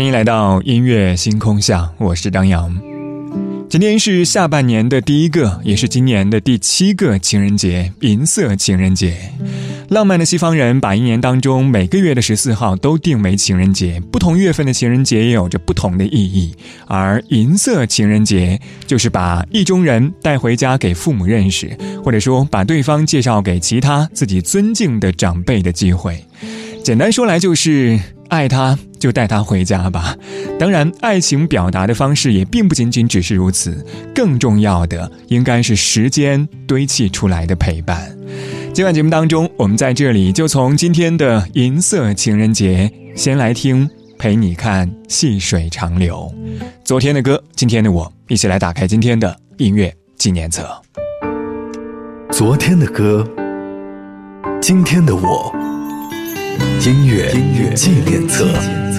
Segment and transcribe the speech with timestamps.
[0.00, 2.74] 欢迎来到音乐星空下，我是张扬。
[3.68, 9.14] 今天是下半年的第一个，也是今年的第七个情人节——银色情人节。
[9.90, 16.54] 浪漫的西方人把一年当中每个月的十四号都定为情人节，不同月份的情人节也有着不同的意义。
[16.86, 26.24] 而银色情人节就是把意中人带回家给父母认识，或者说把对方介绍给其他自己尊敬的长辈的机会。
[26.82, 28.00] 简单说来就是。
[28.30, 30.16] 爱他就带他回家吧。
[30.58, 38.10] 当然，爱情表达的方式也并不仅仅只是如此，更重要的应该是时间堆砌出来的陪伴。
[38.72, 46.32] 今晚节目当中，我们在这里就从今天的银色情人节先来听，陪你看细水长流。
[46.84, 50.64] 昨天的歌，今天的我，一起来打开今天的音乐纪念册。
[52.30, 53.26] 昨天的歌，
[54.62, 55.52] 今天的我。
[56.86, 58.89] 音乐纪念册。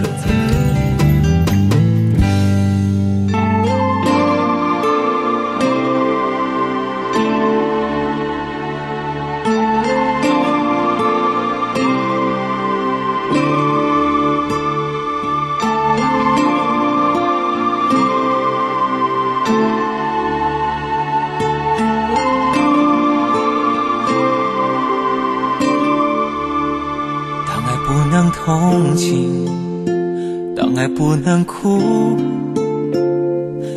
[30.82, 32.18] 当爱不能哭，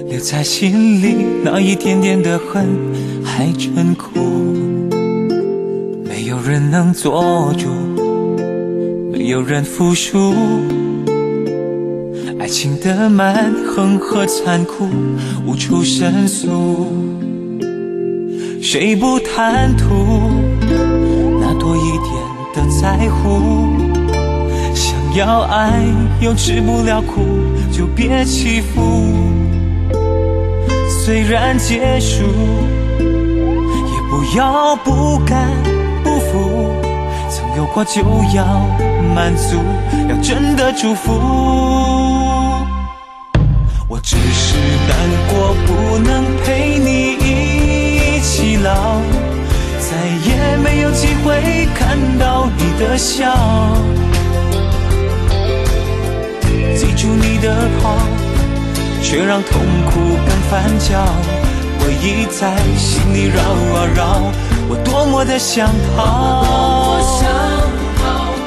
[0.08, 2.66] 留在心里那一点点的恨
[3.22, 4.08] 还真苦。
[6.02, 7.68] 没有人能做主，
[9.12, 10.32] 没有人服输，
[12.38, 14.88] 爱情的蛮横和残酷
[15.46, 16.86] 无处申诉。
[18.62, 19.84] 谁不贪图
[21.38, 22.14] 那多一点
[22.54, 23.63] 的在乎？
[25.14, 25.80] 要爱
[26.20, 27.22] 又吃不了苦，
[27.70, 29.14] 就别欺负。
[30.88, 32.24] 虽然结束，
[32.98, 33.04] 也
[34.10, 35.48] 不要不甘
[36.02, 36.68] 不服。
[37.30, 38.02] 曾有过就
[38.34, 38.66] 要
[39.14, 39.62] 满足，
[40.08, 41.12] 要真的祝福。
[43.86, 44.56] 我只是
[44.88, 44.98] 难
[45.28, 48.98] 过，不能陪你一起老，
[49.78, 49.96] 再
[50.26, 53.32] 也没有机会看到你的笑。
[56.76, 57.96] 记住你的好，
[59.02, 59.92] 却让痛苦
[60.26, 61.06] 更翻搅。
[61.78, 64.32] 回忆在心里绕啊绕，
[64.68, 66.44] 我多么的想逃。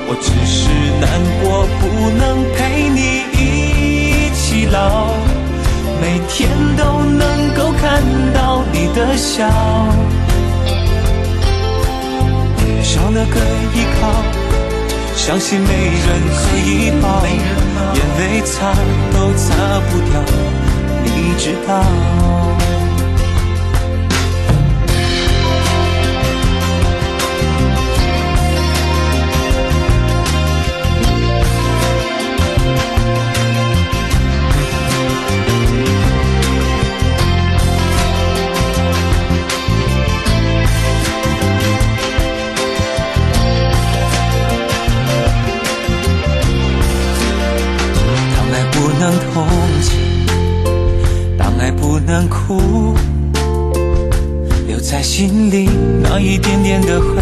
[0.09, 1.09] 我只是难
[1.41, 1.83] 过，不
[2.17, 2.23] 能
[2.55, 2.99] 陪你
[3.33, 5.07] 一起老，
[6.01, 8.01] 每天都能够看
[8.33, 9.47] 到你的笑，
[12.81, 13.39] 少了个
[13.75, 14.01] 依靠。
[15.15, 17.21] 相信没人可以抱，
[17.93, 18.73] 眼泪擦
[19.13, 20.21] 都擦不掉，
[21.03, 21.83] 你知道。
[52.07, 52.95] 难哭，
[54.65, 55.69] 留在心里
[56.01, 57.17] 那一点点的恨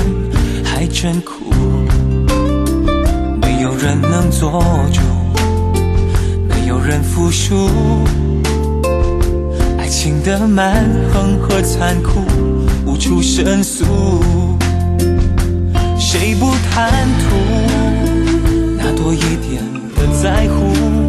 [0.64, 1.34] 还真苦。
[3.42, 4.62] 没有人能做
[4.94, 5.02] 主，
[6.48, 7.68] 没有人服输。
[9.80, 12.22] 爱情的蛮横和残酷
[12.86, 13.84] 无处申诉。
[15.98, 17.36] 谁不贪图
[18.78, 19.64] 那多一点
[19.96, 21.05] 的在乎？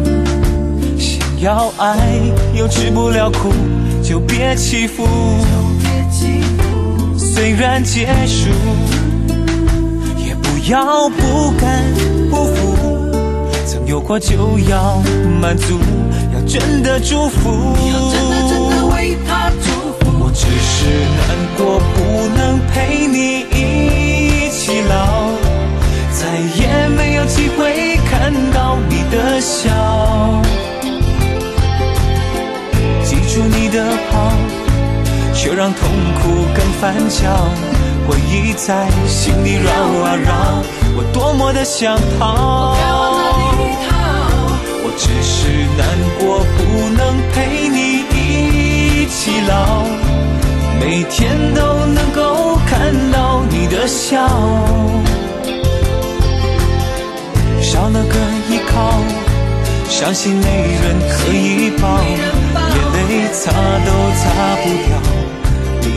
[1.39, 1.97] 要爱
[2.53, 3.51] 又吃不了苦。
[4.03, 5.05] 就别欺负，
[7.17, 8.49] 虽然结束，
[10.17, 11.83] 也不要不甘
[12.29, 13.11] 不服。
[13.65, 15.01] 曾有过就要
[15.41, 15.77] 满足，
[16.33, 17.75] 要真的祝福。
[20.19, 20.85] 我只是
[21.17, 21.97] 难过，不
[22.37, 25.31] 能陪你一起老，
[26.13, 26.21] 再
[26.55, 29.41] 也没有机会看到你的。
[29.41, 29.86] 笑。
[35.67, 37.27] 让痛苦更翻搅。
[38.07, 39.69] 回忆在心里绕
[40.01, 40.63] 啊绕，
[40.95, 42.73] 我多么的想逃。
[44.81, 45.85] 我只是难
[46.17, 49.83] 过，不能陪你一起老，
[50.79, 54.25] 每天都能够看到你的笑，
[57.61, 58.15] 少了个
[58.47, 59.03] 依靠，
[59.89, 60.45] 伤心没
[60.81, 64.95] 人可以抱，眼泪擦都擦不掉，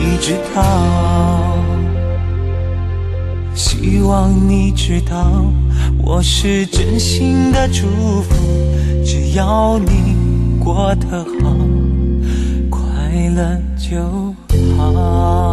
[0.01, 1.55] 你知道。
[3.53, 5.45] 希望你知道，
[6.03, 7.85] 我是真心的祝
[8.23, 8.33] 福，
[9.05, 10.15] 只要你
[10.59, 11.55] 过得好，
[12.69, 12.81] 快
[13.35, 14.33] 乐就
[14.75, 15.50] 好。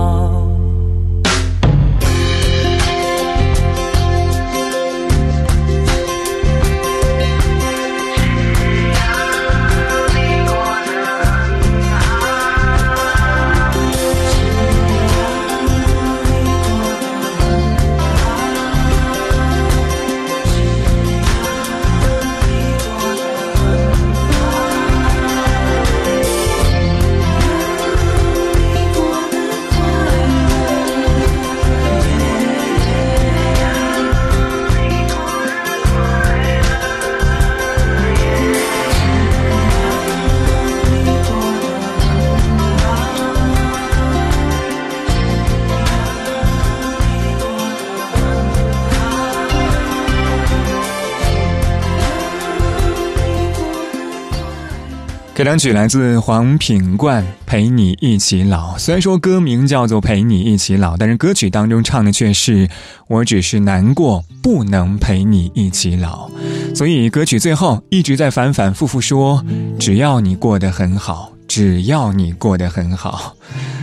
[55.38, 58.74] 这两曲来自黄品冠，《陪你一起老》。
[58.76, 62.68] 虽然说歌名叫做《陪你一起老》，但是歌曲当中唱的却是
[63.06, 66.28] “我只是难过，不能陪你一起老”。
[66.74, 69.44] 所以歌曲最后一直在反反复复说
[69.78, 73.36] ：“只要你过得很好，只要你过得很好。”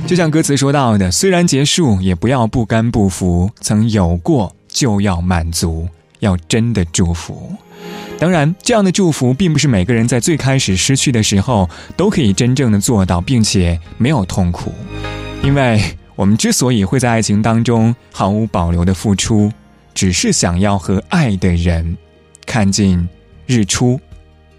[0.05, 5.87] 就像歌词说到的：“虽然结束，也不要不甘不服，曾有过就要满足，
[6.19, 7.53] 要真的祝福。”
[8.17, 14.73] 当然，这样的祝福并不是每个人在最开始失去的时候都可以真正的做到，并且没有痛苦。
[15.43, 15.81] 因为
[16.15, 19.51] 我们之所以会在爱情当中毫无保留的付出，
[19.93, 21.97] 只是想要和爱的人
[22.45, 23.07] 看尽
[23.45, 23.99] 日出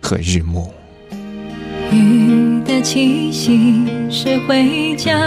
[0.01, 0.73] 和日暮。
[1.91, 5.19] 雨的气息是回家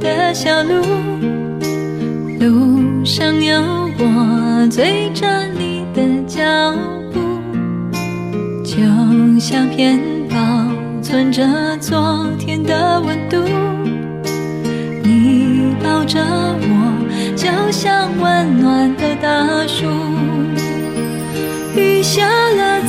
[0.00, 0.82] 的小路，
[2.40, 3.60] 路上有
[3.98, 6.42] 我追着你的脚
[6.72, 6.95] 步。
[8.76, 10.36] 就像片保
[11.02, 11.42] 存着
[11.80, 13.42] 昨天的温度，
[15.02, 19.86] 你抱着我，就像温暖的大树。
[21.74, 22.82] 雨下了，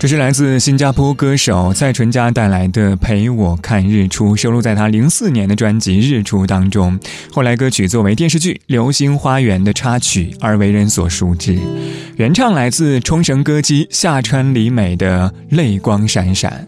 [0.00, 6.98] 这是来自新加坡歌手蔡淳佳带来的《陪我看日出》，收录在他零四年的专辑《日出》当中。
[7.30, 11.58] 后来歌曲作为电视剧《流星花园》的插曲而为人所熟知。
[12.16, 16.66] 原唱来自冲绳歌姬夏川里美的《泪光闪闪》。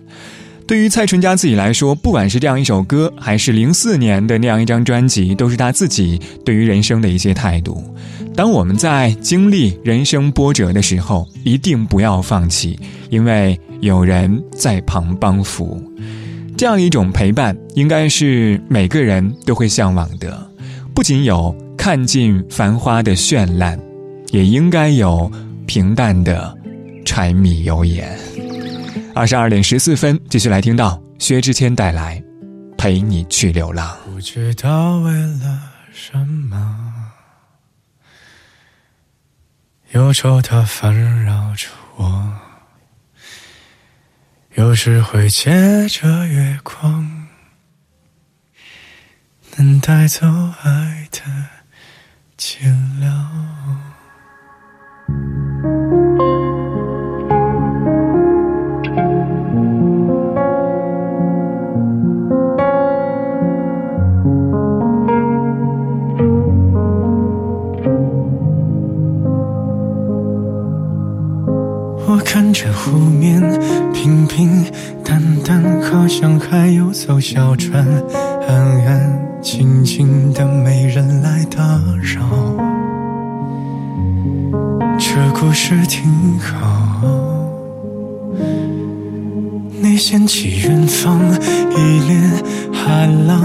[0.72, 7.84] 对于蔡淳佳自己来说，不管是这样一首歌，还是零四年的那样一张专辑，都是他自己对于人生的一些态度。
[8.34, 15.78] 当我们在经历人生波折的时候，一定不要放弃，因为有人在旁帮扶。
[16.56, 20.50] 这样一种陪伴，应该是每个人都会向往的。
[20.94, 23.78] 不仅有看尽繁花的绚烂，
[24.30, 25.30] 也应该有
[25.66, 26.56] 平淡的
[27.04, 28.18] 柴米油盐。
[29.14, 32.18] 二十二点十四分，继续来听到薛之谦带来
[32.76, 33.94] 《陪你去流浪》。
[34.10, 37.12] 不知道为了什么，
[39.90, 42.32] 忧愁它烦扰着我，
[44.54, 45.50] 有时会借
[45.88, 47.28] 着月光，
[49.56, 50.26] 能带走
[50.62, 51.20] 爱的
[52.38, 52.64] 寂
[52.98, 53.12] 寥。
[74.34, 74.64] 平
[75.04, 77.86] 淡淡，好像还有艘小船，
[78.48, 81.62] 安安静静的，没人来打
[82.00, 82.22] 扰。
[84.98, 86.98] 这故事挺好。
[89.82, 91.20] 你掀起远方
[91.70, 93.42] 一帘海浪，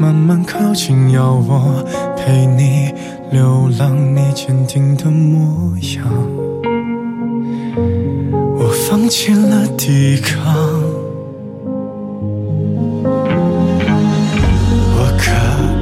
[0.00, 1.84] 慢慢靠近，要我
[2.16, 2.92] 陪你
[3.30, 6.43] 流浪，你坚定的模样。
[9.14, 10.52] 放弃了抵抗，
[14.96, 15.30] 我可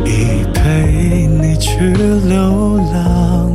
[0.06, 1.80] 以陪你去
[2.28, 3.50] 流浪，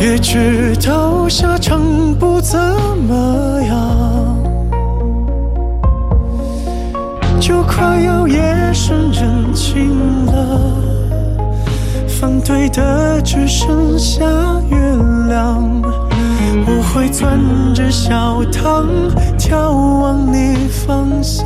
[0.00, 1.82] 也知道下场
[2.14, 2.56] 不怎
[3.08, 4.38] 么样，
[7.40, 10.72] 就快要夜深人静了。
[12.06, 14.24] 反对的只剩下
[14.70, 15.82] 月亮，亮
[16.66, 17.38] 我会攥
[17.74, 18.86] 着小糖，
[19.38, 19.56] 眺
[20.00, 21.44] 望你方向。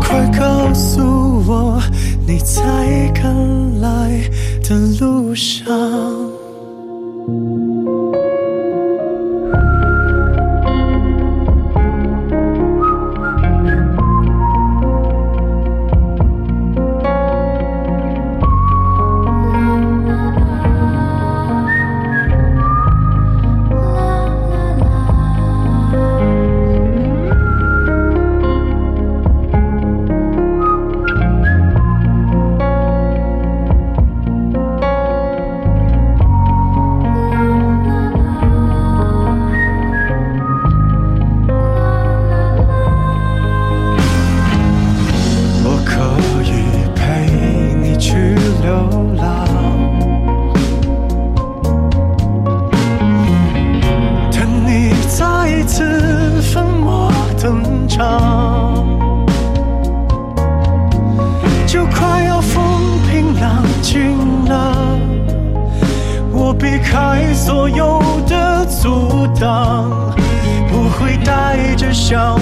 [0.00, 1.02] 快告诉
[1.46, 1.80] 我，
[2.26, 2.62] 你在
[3.14, 4.30] 赶来
[4.62, 6.19] 的路上。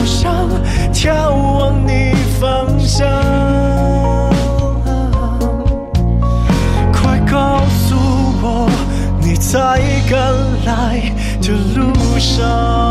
[0.04, 0.48] 上
[0.92, 3.08] 眺望你方向。
[6.92, 7.94] 快告诉
[8.42, 8.70] 我
[9.20, 10.18] 你在赶
[10.64, 12.87] 来的路上。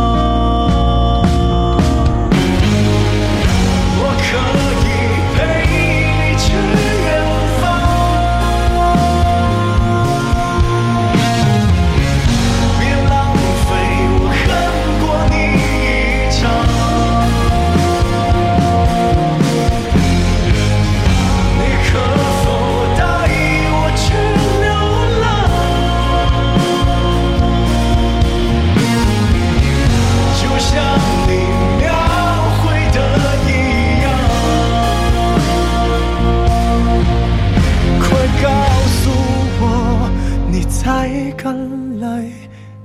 [41.07, 41.55] 在赶
[42.01, 42.21] 来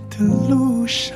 [0.09, 1.12] 的路上。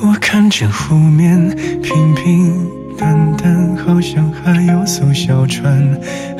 [0.00, 1.48] 我看见湖面
[1.82, 2.54] 平平
[2.96, 5.76] 淡淡，好像还有艘小船，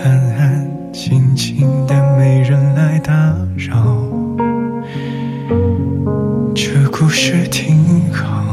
[0.05, 3.13] 安安静静的，没人来打
[3.57, 3.99] 扰。
[6.55, 8.48] 这故事挺好。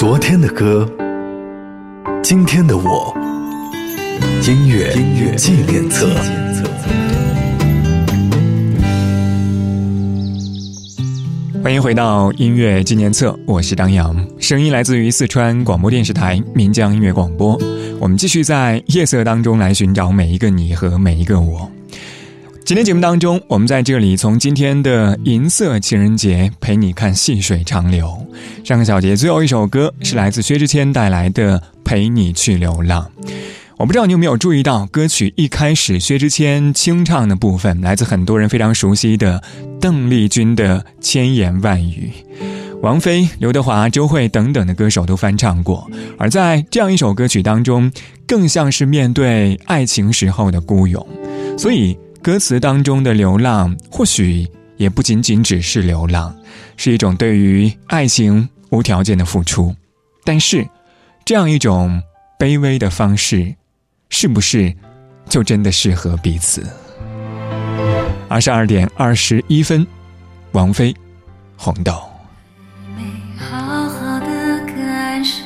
[0.00, 0.90] 昨天的歌，
[2.22, 3.14] 今天的我，
[4.48, 6.08] 音乐音乐纪念册。
[11.62, 17.60] 欢迎回到音乐纪念册，我是张扬，声音来自于四川广播电视台岷江音乐广播。
[18.00, 21.70] 我们继续在夜色当中来寻找每一个你和每一个我。
[22.64, 28.24] 今天节目当中，我们在这里从今天的银色情人节陪你看细水长流。
[28.62, 33.10] 上个小节最后一首歌是来自薛之谦带来的《陪你去流浪》。
[33.76, 39.42] 我不知道你有没有注意到，歌曲一开始薛之谦清唱的部分，来自很多人非常熟悉的
[39.80, 42.12] 邓丽君的千言万语，
[42.82, 45.90] 王菲、刘德华、周蕙等等的歌手都翻唱过。
[46.18, 47.90] 而在这样一首歌曲当中，
[48.28, 51.04] 更像是面对爱情时候的孤勇。
[51.58, 56.34] 所以，歌词当中的流浪，或许也不仅仅只是流浪，
[56.76, 59.74] 是一种对于爱情无条件的付出。
[60.24, 60.66] 但是，
[61.24, 62.02] 这样一种
[62.38, 63.54] 卑微的方式。
[64.12, 64.74] 是不是
[65.28, 66.66] 就真的适合彼此？
[68.28, 69.86] 二十二点二十一分，
[70.50, 70.92] 王菲，
[71.56, 71.92] 《红豆》。
[72.96, 73.04] 没
[73.38, 74.26] 好好的
[74.66, 75.44] 感受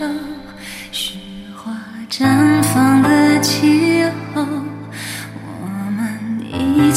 [0.90, 1.18] 雪
[1.54, 1.72] 花
[2.08, 3.03] 绽放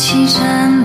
[0.10, 0.77] 西山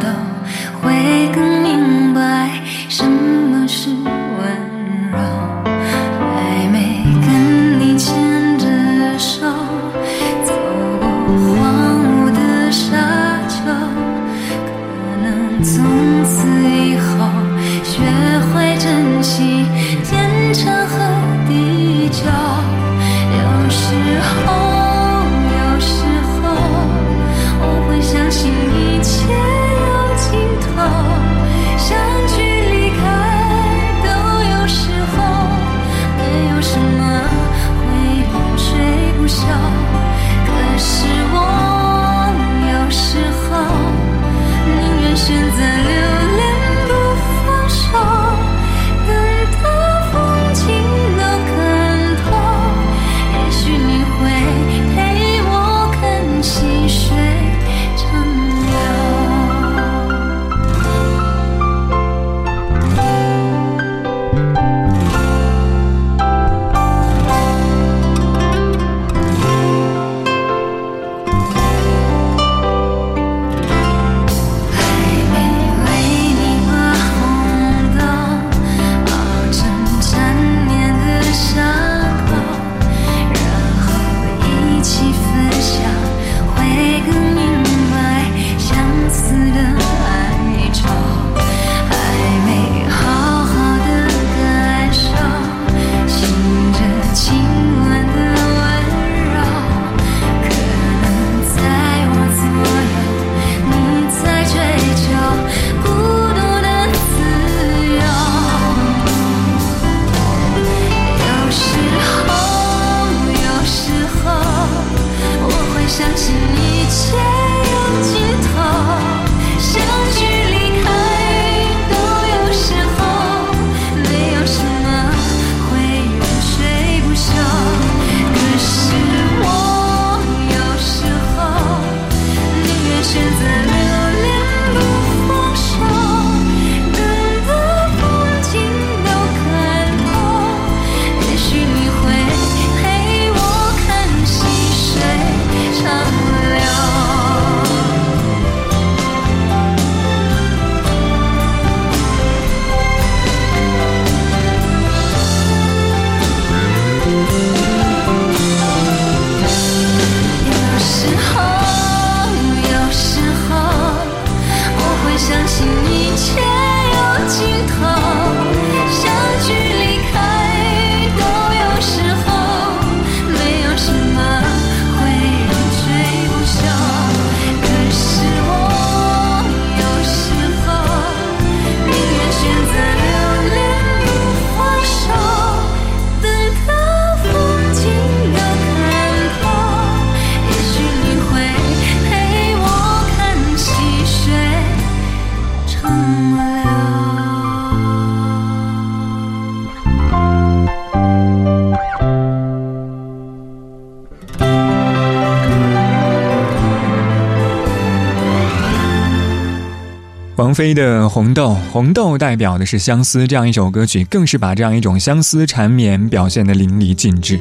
[210.53, 217.41] 王菲的《红豆》，红豆代表的是相思，这样一首歌曲更是把这样一种相思缠绵表现得淋漓尽致。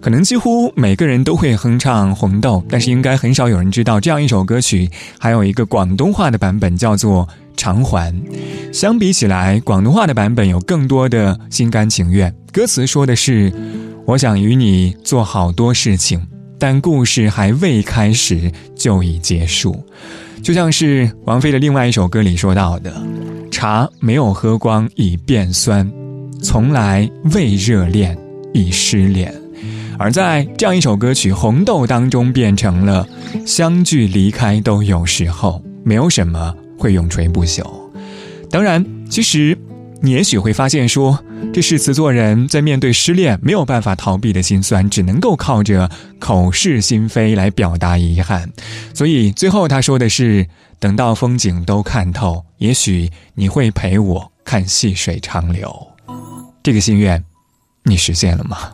[0.00, 8.10] 可能几乎每个人都会哼唱《红豆》，但是应该很少有人知道，这样一首歌曲还有一个广东话的版本，叫做《偿还》。
[8.72, 12.34] 相比起来，广东话的版本有更多的心甘情愿。
[12.50, 13.52] 歌词说的是
[14.08, 16.26] ：“我想与你做好多事情，
[16.58, 19.84] 但故事还未开始就已结束。”
[20.42, 22.92] 就像是王菲的另外一首歌里说到的
[23.50, 25.90] ：“茶没有喝光已变酸，
[26.42, 28.16] 从来未热恋
[28.54, 29.32] 已失恋。”
[29.98, 33.06] 而在这样一首歌曲《红豆》当中，变成了
[33.44, 37.62] “相聚离开都有时候，没有什么会永垂不朽。”
[38.48, 39.58] 当然，其实
[40.00, 48.50] 你也许会发现，说这是词作人在面对失恋没有办法逃避的心酸，只能够靠着口是心非来表达遗憾。
[48.94, 50.46] 所以最后他说的是
[50.78, 55.88] ：“等到风景都看透，也许你会陪我看细水长流。”
[56.62, 57.24] 这个心愿，
[57.82, 58.72] 你实现了吗？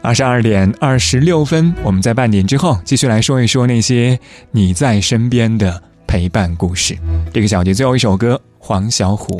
[0.00, 4.20] 二十二点二十六分，我们在半点之后继续来说一说那些
[4.52, 5.82] 你在身边的
[6.14, 6.96] 陪伴故事。
[7.32, 9.36] 这个小节最后一首歌，黄小琥，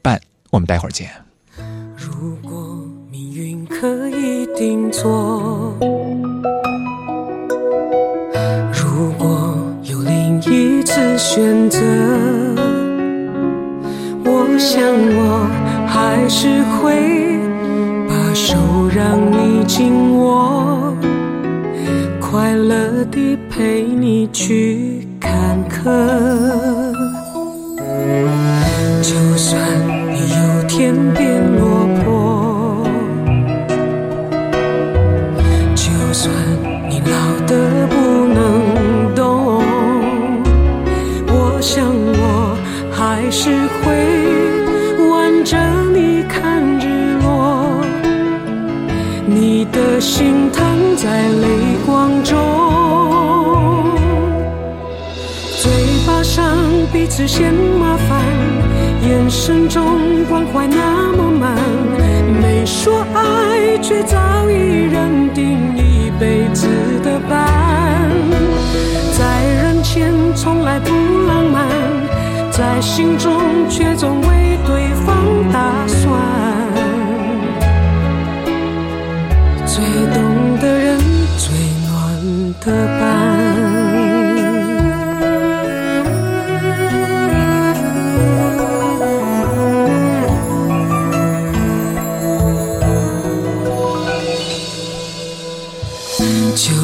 [0.00, 0.18] 伴。
[0.48, 1.06] 我们待会儿见。
[1.94, 5.76] 如果命运可以定做，
[8.72, 11.78] 如果有另一次选择，
[14.24, 15.46] 我想我
[15.86, 17.38] 还是会
[18.08, 18.14] 把。
[18.34, 18.56] 手
[18.88, 20.96] 让你紧握，
[22.18, 24.93] 快乐地陪你去
[25.24, 25.80] 坎坷。
[29.02, 29.58] 就算
[30.12, 32.86] 你有天变落魄，
[35.74, 36.30] 就算
[36.90, 37.52] 你老得
[37.88, 37.94] 不
[38.34, 39.62] 能动，
[41.28, 42.56] 我想我
[42.92, 43.82] 还是会
[45.08, 45.56] 挽着
[45.94, 47.24] 你看日落。
[49.26, 50.64] 你的心躺
[50.96, 52.38] 在泪光中，
[57.04, 58.24] 彼此嫌麻烦，
[59.06, 61.54] 眼神中关怀那么满，
[62.40, 64.16] 没说爱却早
[64.48, 64.54] 已
[64.90, 66.66] 认定一辈子
[67.04, 68.08] 的伴，
[69.18, 70.88] 在人前从来不
[71.28, 71.68] 浪漫，
[72.50, 75.14] 在心中却总为对方
[75.52, 76.43] 打算。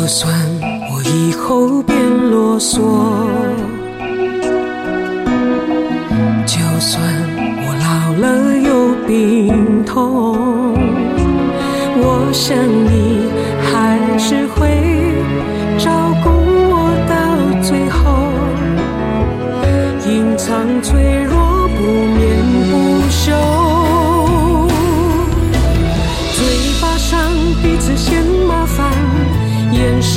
[0.00, 1.94] 就算我以后变
[2.30, 2.78] 啰嗦，
[6.46, 7.02] 就算
[7.60, 10.72] 我老了有病痛。
[11.98, 13.28] 我想你
[13.60, 14.99] 还是会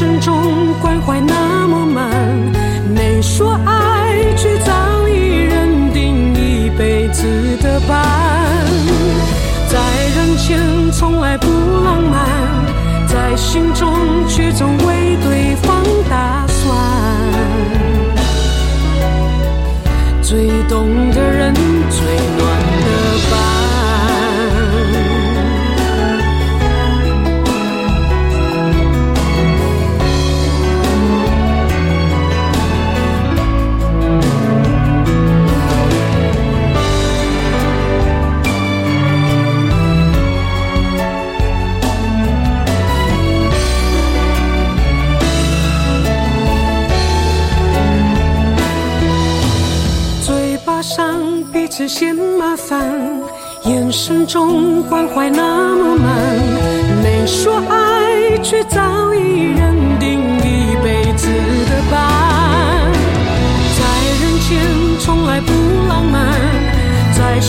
[0.03, 2.11] 眼神中关怀那么慢，
[2.93, 7.23] 没说爱却早已认定一辈子
[7.61, 8.03] 的伴，
[9.69, 9.79] 在
[10.15, 10.59] 人前
[10.91, 11.47] 从来不。
[11.83, 12.27] 浪漫，
[13.07, 13.93] 在心中
[14.27, 14.77] 却总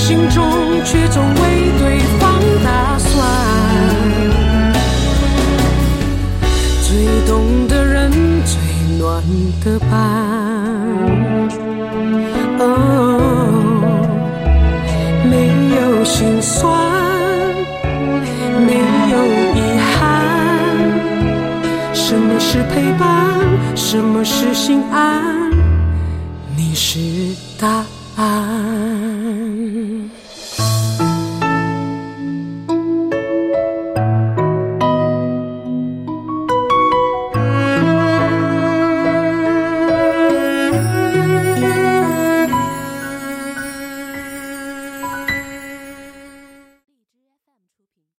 [0.06, 0.44] 心中
[0.84, 1.40] 却总为
[1.78, 3.26] 对方打算。
[6.82, 8.12] 最懂的人，
[8.44, 8.52] 最
[8.98, 9.24] 暖
[9.64, 9.90] 的伴。
[12.58, 12.62] 哦，
[15.24, 16.68] 没有心酸，
[18.66, 18.74] 没
[19.10, 19.14] 有
[19.56, 19.58] 遗
[19.94, 19.96] 憾。
[21.94, 23.40] 什么是陪伴？
[23.74, 25.50] 什么是心安？
[26.54, 27.00] 你是。
[27.58, 27.86] 答案